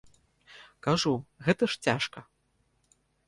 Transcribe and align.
Кажу, 0.87 1.13
гэта 1.47 1.63
ж 1.73 1.79
цяжка. 1.87 2.19